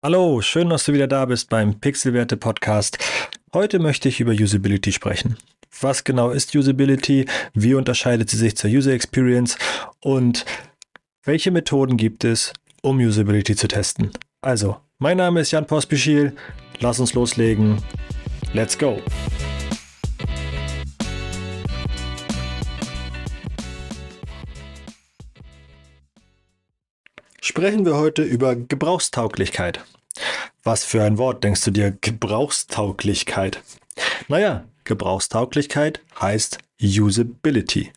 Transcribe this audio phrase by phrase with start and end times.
[0.00, 2.98] Hallo, schön, dass du wieder da bist beim Pixelwerte Podcast.
[3.52, 5.36] Heute möchte ich über Usability sprechen.
[5.80, 7.26] Was genau ist Usability?
[7.52, 9.58] Wie unterscheidet sie sich zur User Experience?
[9.98, 10.44] Und
[11.24, 14.12] welche Methoden gibt es, um Usability zu testen?
[14.40, 16.36] Also, mein Name ist Jan Pospischil.
[16.78, 17.82] Lass uns loslegen.
[18.52, 19.02] Let's go!
[27.50, 29.82] Sprechen wir heute über Gebrauchstauglichkeit.
[30.64, 31.92] Was für ein Wort denkst du dir?
[31.92, 33.62] Gebrauchstauglichkeit.
[34.28, 37.90] Naja, Gebrauchstauglichkeit heißt Usability.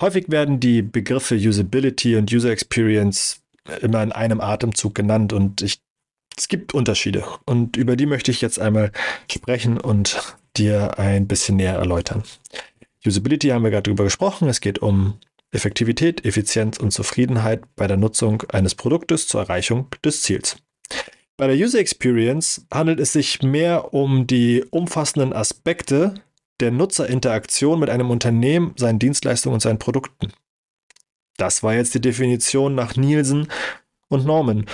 [0.00, 3.42] Häufig werden die Begriffe Usability und User Experience
[3.80, 5.80] immer in einem Atemzug genannt und ich,
[6.36, 8.92] es gibt Unterschiede und über die möchte ich jetzt einmal
[9.30, 12.22] sprechen und dir ein bisschen näher erläutern.
[13.06, 14.48] Usability haben wir gerade drüber gesprochen.
[14.48, 15.18] Es geht um
[15.52, 20.56] Effektivität, Effizienz und Zufriedenheit bei der Nutzung eines Produktes zur Erreichung des Ziels.
[21.36, 26.14] Bei der User Experience handelt es sich mehr um die umfassenden Aspekte
[26.60, 30.32] der Nutzerinteraktion mit einem Unternehmen, seinen Dienstleistungen und seinen Produkten.
[31.36, 33.48] Das war jetzt die Definition nach Nielsen
[34.08, 34.64] und Norman.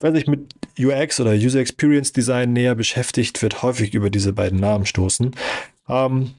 [0.00, 4.60] Wer sich mit UX oder User Experience Design näher beschäftigt, wird häufig über diese beiden
[4.60, 5.34] Namen stoßen.
[5.88, 6.34] Ähm,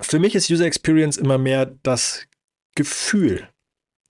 [0.00, 2.26] für mich ist User Experience immer mehr das
[2.74, 3.48] Gefühl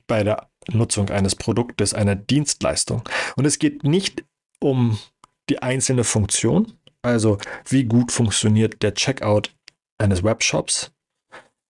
[0.07, 3.03] bei der Nutzung eines Produktes, einer Dienstleistung.
[3.37, 4.25] Und es geht nicht
[4.61, 4.99] um
[5.49, 7.39] die einzelne Funktion, also
[7.69, 9.55] wie gut funktioniert der Checkout
[9.99, 10.93] eines Webshops,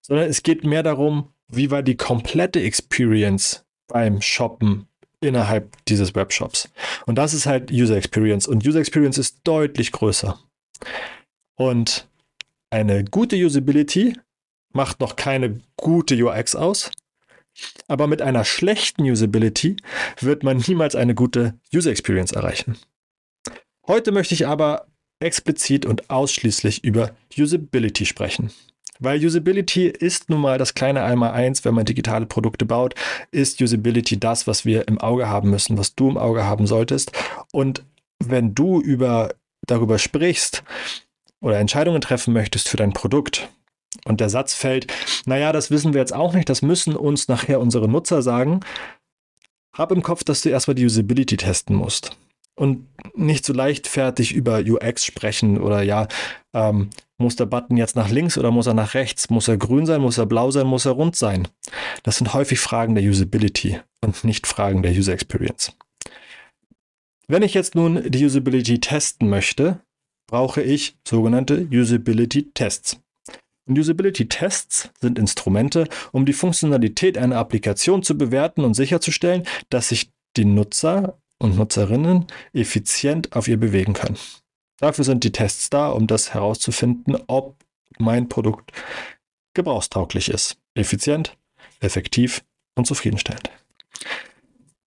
[0.01, 4.89] sondern es geht mehr darum, wie war die komplette Experience beim Shoppen
[5.21, 6.69] innerhalb dieses Webshops.
[7.07, 8.47] Und das ist halt User Experience.
[8.47, 10.39] Und User Experience ist deutlich größer.
[11.57, 12.09] Und
[12.71, 14.17] eine gute Usability
[14.73, 16.91] macht noch keine gute UX aus,
[17.89, 19.77] aber mit einer schlechten Usability
[20.21, 22.77] wird man niemals eine gute User Experience erreichen.
[23.87, 24.87] Heute möchte ich aber
[25.21, 28.51] explizit und ausschließlich über Usability sprechen.
[28.99, 32.95] Weil Usability ist nun mal das kleine Einmal-Eins, wenn man digitale Produkte baut,
[33.31, 37.13] ist Usability das, was wir im Auge haben müssen, was du im Auge haben solltest.
[37.53, 37.85] Und
[38.19, 39.35] wenn du über,
[39.67, 40.65] darüber sprichst
[41.41, 43.49] oder Entscheidungen treffen möchtest für dein Produkt,
[44.05, 44.93] und der Satz fällt,
[45.25, 48.61] naja, das wissen wir jetzt auch nicht, das müssen uns nachher unsere Nutzer sagen.
[49.73, 52.17] Hab im Kopf, dass du erstmal die Usability testen musst.
[52.55, 56.09] Und nicht so leichtfertig über UX sprechen oder ja,
[56.55, 56.89] ähm,
[57.19, 59.29] muss der Button jetzt nach links oder muss er nach rechts?
[59.29, 60.01] Muss er grün sein?
[60.01, 60.67] Muss er blau sein?
[60.67, 61.49] Muss er rund sein?
[62.03, 65.73] Das sind häufig Fragen der Usability und nicht Fragen der User Experience.
[67.29, 69.81] Wenn ich jetzt nun die Usability testen möchte,
[70.27, 72.99] brauche ich sogenannte Usability Tests.
[73.67, 80.13] Und Usability-Tests sind Instrumente, um die Funktionalität einer Applikation zu bewerten und sicherzustellen, dass sich
[80.37, 84.17] die Nutzer und Nutzerinnen effizient auf ihr bewegen können.
[84.79, 87.57] Dafür sind die Tests da, um das herauszufinden, ob
[87.99, 88.73] mein Produkt
[89.55, 91.37] gebrauchstauglich ist, effizient,
[91.81, 92.45] effektiv
[92.77, 93.51] und zufriedenstellend.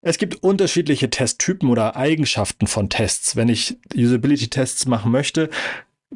[0.09, 3.37] Es gibt unterschiedliche Testtypen oder Eigenschaften von Tests.
[3.37, 5.51] Wenn ich Usability-Tests machen möchte,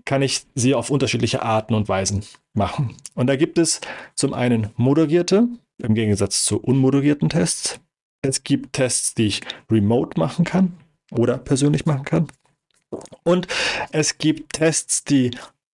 [0.06, 2.24] kann ich sie auf unterschiedliche Arten und Weisen
[2.54, 2.96] machen.
[3.12, 3.82] Und da gibt es
[4.14, 5.46] zum einen moderierte,
[5.76, 7.80] im Gegensatz zu unmoderierten Tests.
[8.22, 10.72] Es gibt Tests, die ich remote machen kann
[11.10, 12.28] oder persönlich machen kann.
[13.24, 13.46] Und
[13.90, 15.32] es gibt Tests, die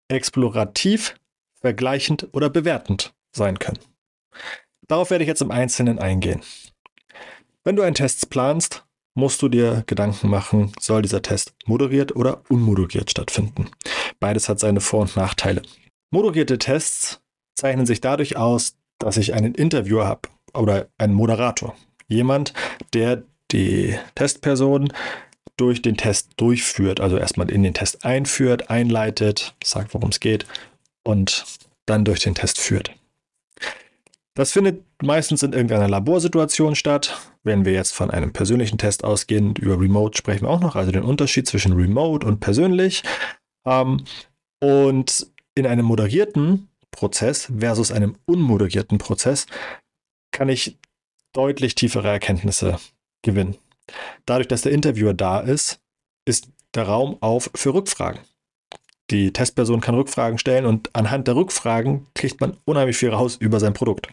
[0.09, 1.15] explorativ,
[1.61, 3.79] vergleichend oder bewertend sein können.
[4.89, 6.43] Darauf werde ich jetzt im Einzelnen eingehen.
[7.69, 12.41] Wenn du einen Test planst, musst du dir Gedanken machen, soll dieser Test moderiert oder
[12.49, 13.69] unmoderiert stattfinden.
[14.21, 15.61] Beides hat seine Vor- und Nachteile.
[16.11, 17.21] Moderierte Tests
[17.55, 21.77] zeichnen sich dadurch aus, dass ich einen Interviewer habe oder einen Moderator.
[22.07, 22.55] Jemand,
[22.95, 24.91] der die Testperson
[25.59, 27.01] durch den Test durchführt.
[27.01, 30.47] Also erstmal in den Test einführt, einleitet, sagt, worum es geht
[31.05, 31.45] und
[31.85, 32.93] dann durch den Test führt.
[34.33, 37.28] Das findet meistens in irgendeiner Laborsituation statt.
[37.45, 40.93] Wenn wir jetzt von einem persönlichen Test ausgehen, über Remote sprechen wir auch noch, also
[40.93, 43.03] den Unterschied zwischen Remote und persönlich.
[43.67, 44.05] Ähm,
[44.61, 49.47] und in einem moderierten Prozess versus einem unmoderierten Prozess
[50.33, 50.79] kann ich
[51.33, 52.79] deutlich tiefere Erkenntnisse
[53.23, 53.57] gewinnen.
[54.27, 55.81] Dadurch, dass der Interviewer da ist,
[56.25, 58.21] ist der Raum auf für Rückfragen.
[59.11, 63.59] Die Testperson kann Rückfragen stellen und anhand der Rückfragen kriegt man unheimlich viel raus über
[63.59, 64.09] sein Produkt.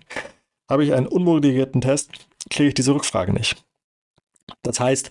[0.69, 2.11] Habe ich einen unmoderierten Test,
[2.49, 3.63] kriege ich diese Rückfrage nicht.
[4.63, 5.09] Das heißt,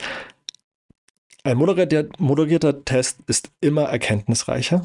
[1.42, 4.84] ein moderierter, moderierter Test ist immer erkenntnisreicher,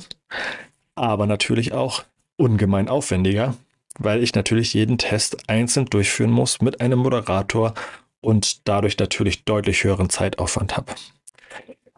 [0.95, 2.03] aber natürlich auch
[2.35, 3.55] ungemein aufwendiger,
[3.97, 7.73] weil ich natürlich jeden Test einzeln durchführen muss mit einem Moderator
[8.21, 10.93] und dadurch natürlich deutlich höheren Zeitaufwand habe.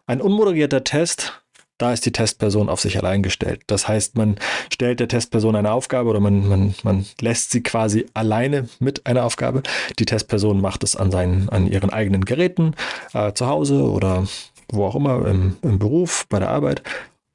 [0.06, 1.41] Ein unmoderierter Test,
[1.78, 3.62] da ist die Testperson auf sich allein gestellt.
[3.66, 4.36] Das heißt, man
[4.72, 9.24] stellt der Testperson eine Aufgabe oder man, man, man lässt sie quasi alleine mit einer
[9.24, 9.62] Aufgabe.
[9.98, 12.74] Die Testperson macht es an, seinen, an ihren eigenen Geräten,
[13.14, 14.26] äh, zu Hause oder
[14.68, 16.82] wo auch immer, im, im Beruf, bei der Arbeit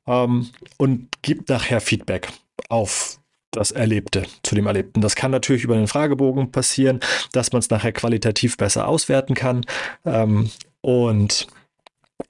[0.08, 2.30] ähm, und gibt nachher Feedback
[2.70, 3.20] auf
[3.52, 5.02] das Erlebte, zu dem Erlebten.
[5.02, 7.00] Das kann natürlich über den Fragebogen passieren,
[7.32, 9.66] dass man es nachher qualitativ besser auswerten kann.
[10.06, 10.50] Ähm,
[10.82, 11.48] und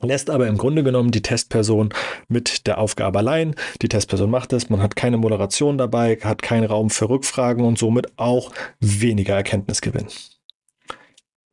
[0.02, 1.94] lässt aber im Grunde genommen die Testperson
[2.28, 3.56] mit der Aufgabe allein.
[3.82, 7.80] Die Testperson macht es, man hat keine Moderation dabei, hat keinen Raum für Rückfragen und
[7.80, 10.08] somit auch weniger Erkenntnisgewinn.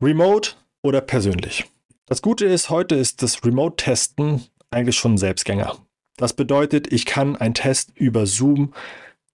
[0.02, 0.52] Remote
[0.82, 1.64] oder persönlich?
[2.06, 5.76] Das Gute ist, heute ist das Remote-Testen eigentlich schon ein Selbstgänger.
[6.16, 8.74] Das bedeutet, ich kann einen Test über Zoom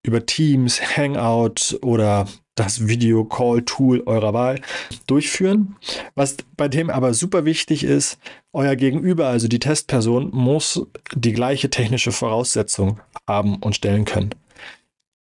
[0.02, 4.60] über Teams, Hangout oder das Video-Call-Tool eurer Wahl
[5.06, 5.76] durchführen.
[6.14, 8.18] Was bei dem aber super wichtig ist,
[8.52, 14.34] euer Gegenüber, also die Testperson, muss die gleiche technische Voraussetzung haben und stellen können.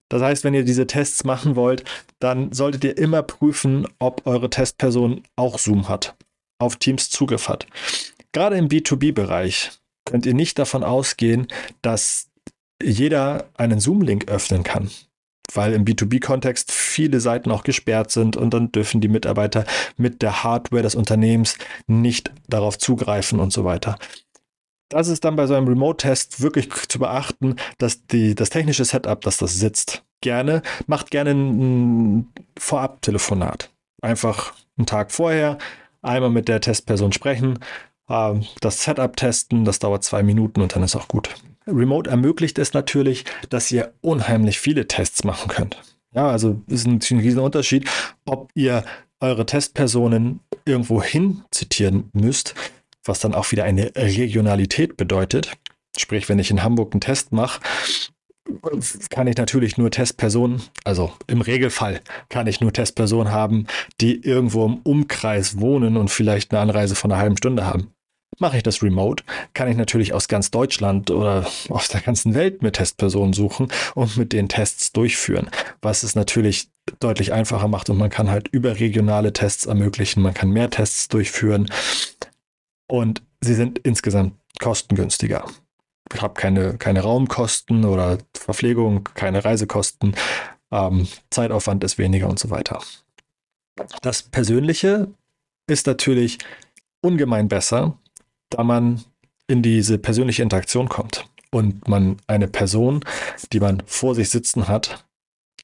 [0.09, 1.85] Das heißt, wenn ihr diese Tests machen wollt,
[2.19, 6.17] dann solltet ihr immer prüfen, ob eure Testperson auch Zoom hat,
[6.59, 7.67] auf Teams Zugriff hat.
[8.33, 9.71] Gerade im B2B-Bereich
[10.07, 11.49] könnt ihr nicht davon ausgehen,
[11.83, 12.28] dass
[12.83, 14.91] jeder einen Zoom-Link öffnen kann,
[15.53, 19.65] weil im B2B-Kontext viele Seiten auch gesperrt sind und dann dürfen die Mitarbeiter
[19.97, 23.99] mit der Hardware des Unternehmens nicht darauf zugreifen und so weiter.
[24.91, 29.21] Das ist dann bei so einem Remote-Test wirklich zu beachten, dass die, das technische Setup,
[29.21, 30.03] dass das sitzt.
[30.21, 33.71] Gerne, macht gerne ein Vorab-Telefonat.
[34.01, 35.59] Einfach einen Tag vorher
[36.03, 37.59] einmal mit der Testperson sprechen,
[38.09, 41.35] ähm, das Setup testen, das dauert zwei Minuten und dann ist auch gut.
[41.69, 45.81] Remote ermöglicht es natürlich, dass ihr unheimlich viele Tests machen könnt.
[46.15, 47.89] Ja, also ist ein, ein riesen Unterschied,
[48.25, 48.85] ob ihr
[49.21, 52.55] eure Testpersonen irgendwo hin zitieren müsst,
[53.05, 55.53] was dann auch wieder eine Regionalität bedeutet.
[55.97, 57.61] Sprich, wenn ich in Hamburg einen Test mache,
[59.11, 63.67] kann ich natürlich nur Testpersonen, also im Regelfall kann ich nur Testpersonen haben,
[64.01, 67.93] die irgendwo im Umkreis wohnen und vielleicht eine Anreise von einer halben Stunde haben.
[68.39, 72.63] Mache ich das remote, kann ich natürlich aus ganz Deutschland oder aus der ganzen Welt
[72.63, 75.51] mit Testpersonen suchen und mit den Tests durchführen,
[75.83, 76.69] was es natürlich
[77.01, 81.69] deutlich einfacher macht und man kann halt überregionale Tests ermöglichen, man kann mehr Tests durchführen.
[82.87, 85.45] Und sie sind insgesamt kostengünstiger.
[86.15, 90.15] Ich habe keine, keine Raumkosten oder Verpflegung, keine Reisekosten,
[90.71, 92.83] ähm, Zeitaufwand ist weniger und so weiter.
[94.03, 95.09] Das Persönliche
[95.67, 96.39] ist natürlich
[97.01, 97.99] ungemein besser,
[98.51, 99.05] da man
[99.47, 103.05] in diese persönliche Interaktion kommt und man eine Person,
[103.53, 105.05] die man vor sich sitzen hat,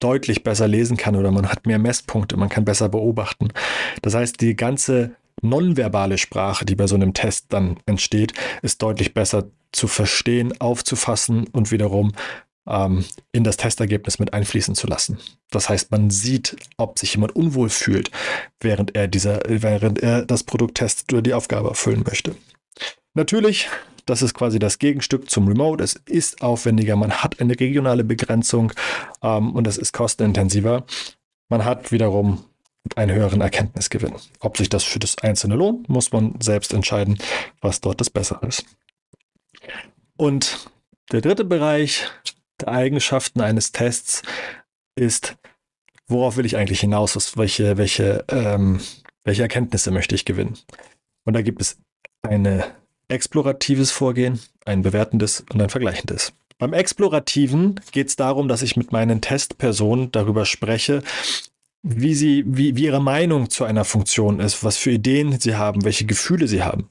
[0.00, 3.48] deutlich besser lesen kann oder man hat mehr Messpunkte, man kann besser beobachten.
[4.02, 9.14] Das heißt, die ganze nonverbale Sprache, die bei so einem Test dann entsteht, ist deutlich
[9.14, 12.12] besser zu verstehen, aufzufassen und wiederum
[12.66, 15.18] ähm, in das Testergebnis mit einfließen zu lassen.
[15.50, 18.10] Das heißt, man sieht, ob sich jemand unwohl fühlt,
[18.60, 22.34] während er dieser, während er das Produkt testet oder die Aufgabe erfüllen möchte.
[23.14, 23.68] Natürlich,
[24.06, 25.82] das ist quasi das Gegenstück zum Remote.
[25.82, 28.72] Es ist aufwendiger, man hat eine regionale Begrenzung
[29.22, 30.84] ähm, und es ist kostenintensiver.
[31.48, 32.44] Man hat wiederum
[32.96, 34.14] einen höheren Erkenntnisgewinn.
[34.40, 37.18] Ob sich das für das Einzelne lohnt, muss man selbst entscheiden,
[37.60, 38.64] was dort das Bessere ist.
[40.16, 40.68] Und
[41.12, 42.06] der dritte Bereich
[42.60, 44.22] der Eigenschaften eines Tests
[44.96, 45.36] ist,
[46.08, 47.36] worauf will ich eigentlich hinaus?
[47.36, 48.80] Welche, welche, ähm,
[49.24, 50.58] welche Erkenntnisse möchte ich gewinnen?
[51.24, 51.78] Und da gibt es
[52.22, 52.64] eine
[53.08, 56.32] exploratives Vorgehen, ein bewertendes und ein vergleichendes.
[56.58, 61.02] Beim explorativen geht es darum, dass ich mit meinen Testpersonen darüber spreche,
[61.82, 65.84] wie sie, wie, wie ihre Meinung zu einer Funktion ist, was für Ideen sie haben,
[65.84, 66.88] welche Gefühle sie haben.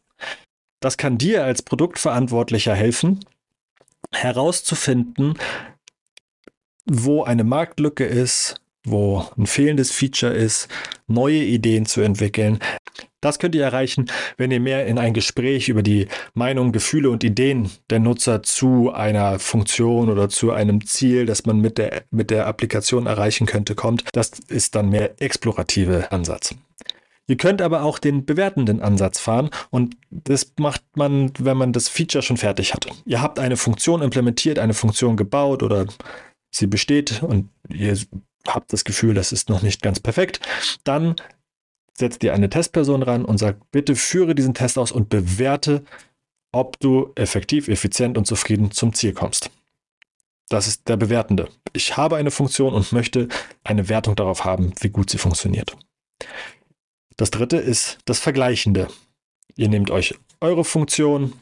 [0.80, 3.26] Das kann dir als Produktverantwortlicher helfen,
[4.12, 5.38] herauszufinden,
[6.86, 10.68] wo eine Marktlücke ist, wo ein fehlendes Feature ist,
[11.08, 12.60] neue Ideen zu entwickeln.
[13.22, 17.24] Das könnt ihr erreichen, wenn ihr mehr in ein Gespräch über die Meinung, Gefühle und
[17.24, 22.32] Ideen der Nutzer zu einer Funktion oder zu einem Ziel, das man mit der, mit
[22.32, 24.04] der Applikation erreichen könnte, kommt.
[24.12, 26.54] Das ist dann mehr explorative Ansatz.
[27.26, 31.88] Ihr könnt aber auch den bewertenden Ansatz fahren und das macht man, wenn man das
[31.88, 32.88] Feature schon fertig hat.
[33.06, 35.86] Ihr habt eine Funktion implementiert, eine Funktion gebaut oder
[36.52, 37.98] sie besteht und ihr
[38.48, 40.40] habt das Gefühl, das ist noch nicht ganz perfekt,
[40.84, 41.16] dann
[41.94, 45.84] setzt ihr eine Testperson ran und sagt, bitte führe diesen Test aus und bewerte,
[46.52, 49.52] ob du effektiv, effizient und zufrieden zum Ziel kommst.
[50.50, 51.50] Das ist der Bewertende.
[51.72, 53.28] Ich habe eine Funktion und möchte
[53.64, 55.76] eine Wertung darauf haben, wie gut sie funktioniert.
[57.16, 58.88] Das dritte ist das Vergleichende.
[59.56, 61.34] Ihr nehmt euch eure Funktion,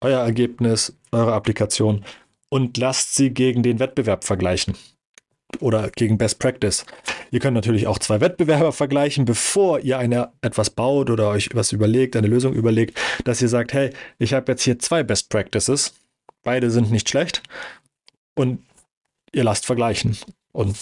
[0.00, 2.04] euer Ergebnis, eure Applikation
[2.48, 4.76] und lasst sie gegen den Wettbewerb vergleichen
[5.60, 6.84] oder gegen Best Practice.
[7.30, 11.72] Ihr könnt natürlich auch zwei Wettbewerber vergleichen, bevor ihr eine, etwas baut oder euch was
[11.72, 15.94] überlegt, eine Lösung überlegt, dass ihr sagt, hey, ich habe jetzt hier zwei Best Practices,
[16.42, 17.42] beide sind nicht schlecht
[18.34, 18.64] und
[19.32, 20.16] ihr lasst vergleichen
[20.52, 20.76] und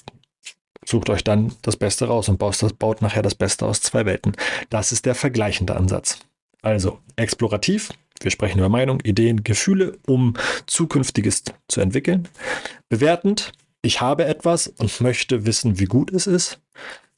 [0.84, 4.04] sucht euch dann das Beste raus und baut, das, baut nachher das Beste aus zwei
[4.04, 4.32] Welten.
[4.70, 6.18] Das ist der vergleichende Ansatz.
[6.60, 10.34] Also explorativ, wir sprechen über Meinung, Ideen, Gefühle, um
[10.66, 12.28] Zukünftiges zu entwickeln.
[12.88, 16.60] Bewertend, ich habe etwas und möchte wissen, wie gut es ist.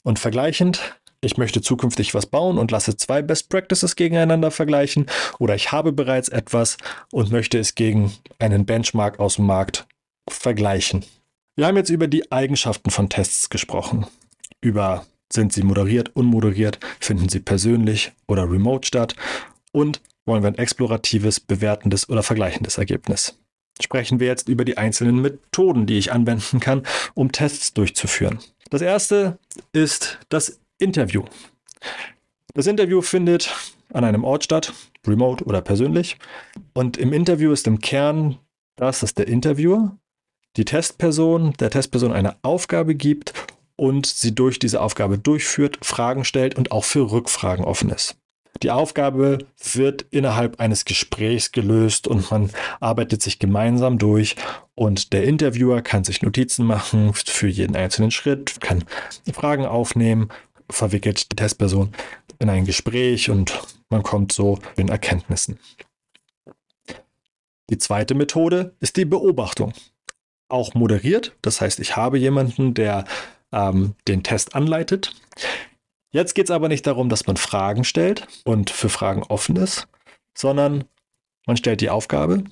[0.03, 5.07] Und vergleichend, ich möchte zukünftig was bauen und lasse zwei Best Practices gegeneinander vergleichen.
[5.39, 6.79] Oder ich habe bereits etwas
[7.13, 9.87] und möchte es gegen einen Benchmark aus dem Markt
[10.29, 11.05] vergleichen.
[11.57, 14.07] Wir haben jetzt über die Eigenschaften von Tests gesprochen.
[14.61, 19.15] Über sind sie moderiert, unmoderiert, finden sie persönlich oder remote statt
[19.73, 23.37] und wollen wir ein exploratives, bewertendes oder vergleichendes Ergebnis
[23.81, 26.83] sprechen wir jetzt über die einzelnen Methoden, die ich anwenden kann,
[27.15, 28.39] um Tests durchzuführen.
[28.71, 29.39] Das erste
[29.73, 31.25] ist das Interview.
[32.55, 33.55] Das Interview findet
[33.93, 34.73] an einem Ort statt,
[35.07, 36.19] remote oder persönlich.
[36.73, 38.39] Und im Interview ist im Kern
[38.77, 39.97] das, dass der Interviewer
[40.57, 43.35] die Testperson, der Testperson eine Aufgabe gibt
[43.77, 48.17] und sie durch diese Aufgabe durchführt, Fragen stellt und auch für Rückfragen offen ist.
[48.63, 49.39] Die Aufgabe
[49.73, 54.37] wird innerhalb eines Gesprächs gelöst und man arbeitet sich gemeinsam durch
[54.75, 58.85] und der Interviewer kann sich Notizen machen für jeden einzelnen Schritt, kann
[59.33, 60.29] Fragen aufnehmen,
[60.71, 61.93] verwickelt die Testperson
[62.39, 65.59] in ein Gespräch und man kommt so in Erkenntnissen.
[67.71, 69.73] Die zweite Methode ist die Beobachtung.
[70.49, 73.05] Auch moderiert, das heißt, ich habe jemanden, der
[73.53, 75.15] ähm, den Test anleitet.
[76.15, 79.89] Jetzt geht es aber nicht darum, dass man Fragen stellt und für Fragen offen ist,
[80.39, 80.85] sondern
[81.45, 82.45] man stellt die Aufgabe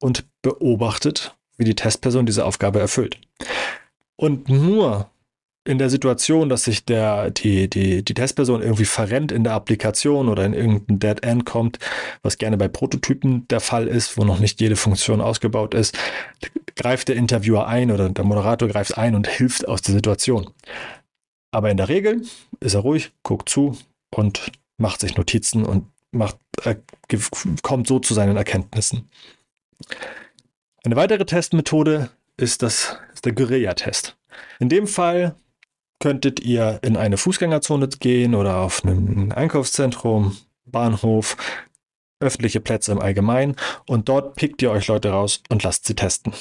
[0.00, 3.20] und beobachtet, wie die Testperson diese Aufgabe erfüllt.
[4.16, 5.08] Und nur
[5.62, 10.28] in der Situation, dass sich der, die, die, die Testperson irgendwie verrennt in der Applikation
[10.28, 11.78] oder in irgendein Dead End kommt,
[12.22, 15.96] was gerne bei Prototypen der Fall ist, wo noch nicht jede Funktion ausgebaut ist,
[16.74, 20.50] greift der Interviewer ein oder der Moderator greift ein und hilft aus der Situation.
[21.56, 22.20] Aber in der Regel
[22.60, 23.78] ist er ruhig, guckt zu
[24.14, 26.76] und macht sich Notizen und macht, äh,
[27.62, 29.08] kommt so zu seinen Erkenntnissen.
[30.84, 34.18] Eine weitere Testmethode ist, das, ist der Guerilla-Test.
[34.60, 35.34] In dem Fall
[35.98, 40.36] könntet ihr in eine Fußgängerzone gehen oder auf einem Einkaufszentrum,
[40.66, 41.38] Bahnhof,
[42.20, 46.34] öffentliche Plätze im Allgemeinen und dort pickt ihr euch Leute raus und lasst sie testen.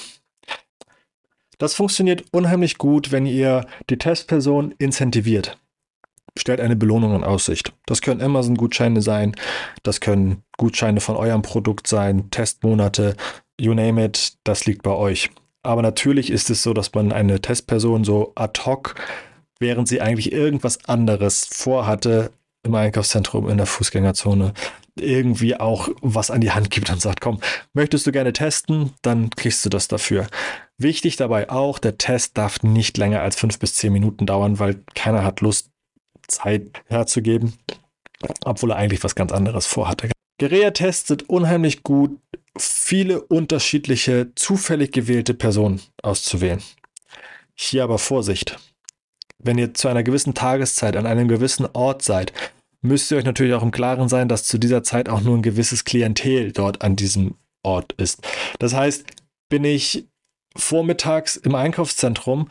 [1.57, 5.57] Das funktioniert unheimlich gut, wenn ihr die Testperson incentiviert.
[6.37, 7.71] Stellt eine Belohnung in Aussicht.
[7.85, 9.35] Das können Amazon-Gutscheine sein,
[9.83, 13.15] das können Gutscheine von eurem Produkt sein, Testmonate,
[13.59, 15.29] you name it, das liegt bei euch.
[15.63, 18.95] Aber natürlich ist es so, dass man eine Testperson so ad hoc,
[19.59, 22.31] während sie eigentlich irgendwas anderes vorhatte,
[22.63, 24.53] im Einkaufszentrum, in der Fußgängerzone,
[24.97, 27.39] irgendwie auch was an die Hand gibt und sagt, komm,
[27.73, 30.27] möchtest du gerne testen, dann kriegst du das dafür.
[30.77, 34.83] Wichtig dabei auch, der Test darf nicht länger als fünf bis zehn Minuten dauern, weil
[34.93, 35.69] keiner hat Lust,
[36.27, 37.53] Zeit herzugeben,
[38.43, 40.09] obwohl er eigentlich was ganz anderes vorhatte.
[40.39, 42.19] Guerilla-Tests sind unheimlich gut,
[42.57, 46.61] viele unterschiedliche, zufällig gewählte Personen auszuwählen.
[47.53, 48.57] Hier aber Vorsicht.
[49.37, 52.33] Wenn ihr zu einer gewissen Tageszeit an einem gewissen Ort seid,
[52.85, 55.41] müsst ihr euch natürlich auch im Klaren sein, dass zu dieser Zeit auch nur ein
[55.41, 58.25] gewisses Klientel dort an diesem Ort ist.
[58.59, 59.05] Das heißt,
[59.49, 60.05] bin ich
[60.55, 62.47] vormittags im Einkaufszentrum,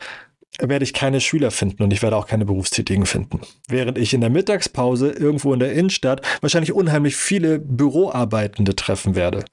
[0.59, 3.41] werde ich keine Schüler finden und ich werde auch keine Berufstätigen finden.
[3.67, 9.43] Während ich in der Mittagspause irgendwo in der Innenstadt wahrscheinlich unheimlich viele Büroarbeitende treffen werde.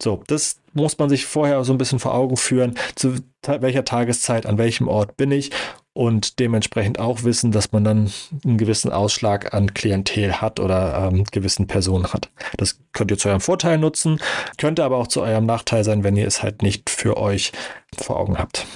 [0.00, 3.16] So, das muss man sich vorher so ein bisschen vor Augen führen, zu
[3.46, 5.50] welcher Tageszeit, an welchem Ort bin ich
[5.94, 8.10] und dementsprechend auch wissen, dass man dann
[8.44, 12.30] einen gewissen Ausschlag an Klientel hat oder ähm, gewissen Personen hat.
[12.56, 14.20] Das könnt ihr zu eurem Vorteil nutzen,
[14.56, 17.52] könnte aber auch zu eurem Nachteil sein, wenn ihr es halt nicht für euch
[17.96, 18.66] vor Augen habt.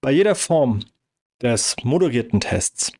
[0.00, 0.80] Bei jeder Form
[1.40, 2.92] des moderierten Tests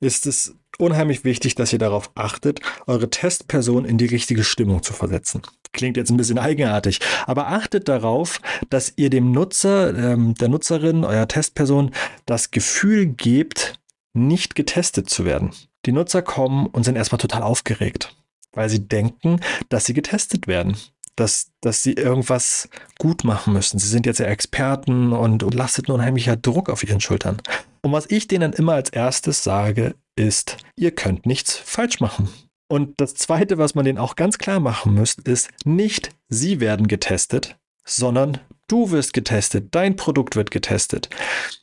[0.00, 4.92] ist es unheimlich wichtig, dass ihr darauf achtet, eure Testperson in die richtige Stimmung zu
[4.92, 5.42] versetzen.
[5.72, 11.04] Klingt jetzt ein bisschen eigenartig, aber achtet darauf, dass ihr dem Nutzer, ähm, der Nutzerin,
[11.04, 11.92] eurer Testperson
[12.26, 13.80] das Gefühl gebt,
[14.12, 15.50] nicht getestet zu werden.
[15.86, 18.14] Die Nutzer kommen und sind erstmal total aufgeregt,
[18.52, 20.76] weil sie denken, dass sie getestet werden
[21.16, 23.78] dass, dass sie irgendwas gut machen müssen.
[23.78, 27.40] Sie sind jetzt ja Experten und, lastet nur unheimlicher Druck auf ihren Schultern.
[27.82, 32.28] Und was ich denen immer als erstes sage, ist, ihr könnt nichts falsch machen.
[32.72, 36.88] Und das Zweite, was man denen auch ganz klar machen müsst, ist, nicht sie werden
[36.88, 41.10] getestet, sondern du wirst getestet, dein Produkt wird getestet.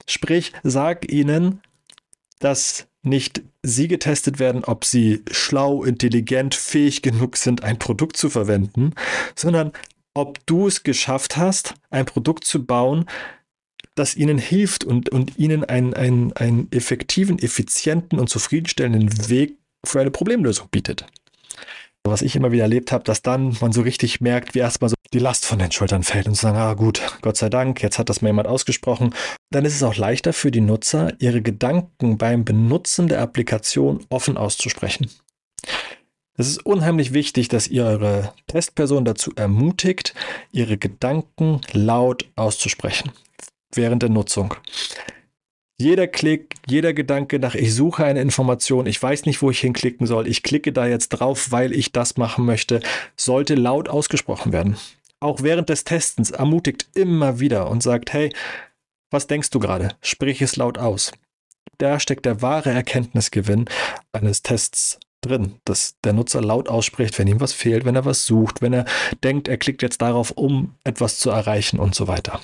[0.05, 1.61] Sprich, sag ihnen,
[2.37, 8.29] dass nicht sie getestet werden, ob sie schlau, intelligent, fähig genug sind, ein Produkt zu
[8.29, 8.93] verwenden,
[9.35, 9.71] sondern
[10.13, 13.05] ob du es geschafft hast, ein Produkt zu bauen,
[13.95, 19.99] das ihnen hilft und, und ihnen einen, einen, einen effektiven, effizienten und zufriedenstellenden Weg für
[19.99, 21.05] eine Problemlösung bietet.
[22.05, 24.95] Was ich immer wieder erlebt habe, dass dann man so richtig merkt, wie erstmal so
[25.13, 27.99] die Last von den Schultern fällt und zu sagen, ah gut, Gott sei Dank, jetzt
[27.99, 29.13] hat das mal jemand ausgesprochen.
[29.51, 34.37] Dann ist es auch leichter für die Nutzer, ihre Gedanken beim Benutzen der Applikation offen
[34.37, 35.09] auszusprechen.
[36.37, 40.13] Es ist unheimlich wichtig, dass ihr eure Testperson dazu ermutigt,
[40.53, 43.11] ihre Gedanken laut auszusprechen
[43.73, 44.55] während der Nutzung.
[45.81, 50.07] Jeder Klick, jeder Gedanke nach, ich suche eine Information, ich weiß nicht, wo ich hinklicken
[50.07, 52.81] soll, ich klicke da jetzt drauf, weil ich das machen möchte,
[53.15, 54.75] sollte laut ausgesprochen werden.
[55.21, 58.33] Auch während des Testens ermutigt immer wieder und sagt, hey,
[59.09, 59.95] was denkst du gerade?
[60.01, 61.13] Sprich es laut aus.
[61.77, 63.65] Da steckt der wahre Erkenntnisgewinn
[64.11, 68.25] eines Tests drin, dass der Nutzer laut ausspricht, wenn ihm was fehlt, wenn er was
[68.25, 68.85] sucht, wenn er
[69.23, 72.41] denkt, er klickt jetzt darauf, um etwas zu erreichen und so weiter.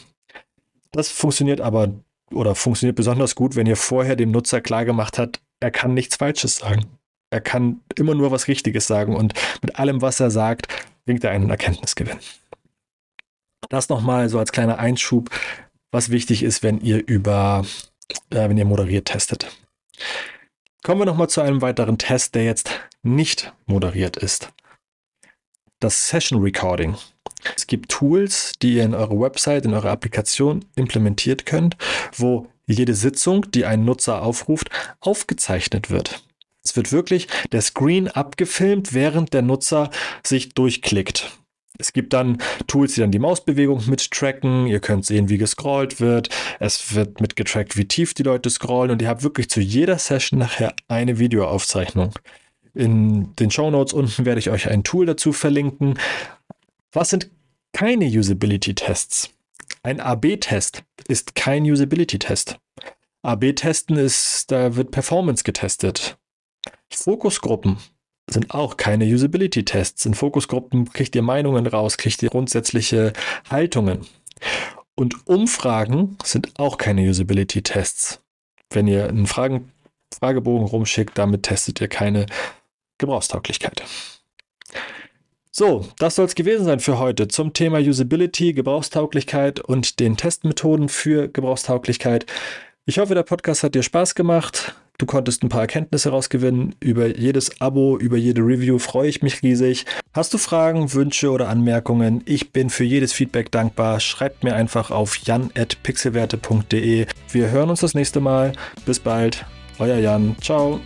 [0.93, 1.91] Das funktioniert aber
[2.35, 6.57] oder funktioniert besonders gut, wenn ihr vorher dem Nutzer klargemacht habt, er kann nichts Falsches
[6.57, 6.85] sagen.
[7.31, 10.67] Er kann immer nur was Richtiges sagen und mit allem, was er sagt,
[11.05, 12.19] bringt er einen Erkenntnisgewinn.
[13.69, 15.29] Das nochmal so als kleiner Einschub,
[15.91, 17.65] was wichtig ist, wenn ihr über,
[18.29, 19.55] äh, wenn ihr moderiert testet.
[20.83, 22.69] Kommen wir nochmal zu einem weiteren Test, der jetzt
[23.01, 24.51] nicht moderiert ist.
[25.81, 26.95] Das Session Recording.
[27.55, 31.75] Es gibt Tools, die ihr in eure Website, in eure Applikation implementiert könnt,
[32.15, 34.69] wo jede Sitzung, die ein Nutzer aufruft,
[35.01, 36.23] aufgezeichnet wird.
[36.63, 39.91] Es wird wirklich der Screen abgefilmt, während der Nutzer
[40.23, 41.31] sich durchklickt.
[41.77, 44.65] Es gibt dann Tools, die dann die Mausbewegung mittracken.
[44.67, 46.29] Ihr könnt sehen, wie gescrollt wird.
[46.61, 48.91] Es wird mitgetrackt, wie tief die Leute scrollen.
[48.91, 52.13] Und ihr habt wirklich zu jeder Session nachher eine Videoaufzeichnung.
[52.75, 55.97] In den Show Notes unten werde ich euch ein Tool dazu verlinken.
[56.91, 57.31] Was sind
[57.71, 59.29] keine Usability-Tests?
[59.81, 62.57] Ein AB-Test ist kein Usability-Test.
[63.23, 66.17] AB-Testen ist, da wird Performance getestet.
[66.93, 67.77] Fokusgruppen
[68.29, 70.05] sind auch keine Usability-Tests.
[70.05, 73.13] In Fokusgruppen kriegt ihr Meinungen raus, kriegt ihr grundsätzliche
[73.49, 74.05] Haltungen.
[74.95, 78.21] Und Umfragen sind auch keine Usability-Tests.
[78.69, 79.71] Wenn ihr einen Fragen
[80.13, 82.25] Fragebogen rumschickt, damit testet ihr keine
[82.97, 83.83] Gebrauchstauglichkeit.
[85.51, 90.89] So, das soll es gewesen sein für heute zum Thema Usability, Gebrauchstauglichkeit und den Testmethoden
[90.89, 92.25] für Gebrauchstauglichkeit.
[92.85, 94.75] Ich hoffe, der Podcast hat dir Spaß gemacht.
[94.97, 96.75] Du konntest ein paar Erkenntnisse rausgewinnen.
[96.79, 99.85] Über jedes Abo, über jede Review freue ich mich riesig.
[100.13, 102.21] Hast du Fragen, Wünsche oder Anmerkungen?
[102.25, 103.99] Ich bin für jedes Feedback dankbar.
[103.99, 107.07] Schreibt mir einfach auf jan.pixelwerte.de.
[107.31, 108.53] Wir hören uns das nächste Mal.
[108.85, 109.45] Bis bald.
[109.79, 110.35] Euer Jan.
[110.41, 110.79] Ciao.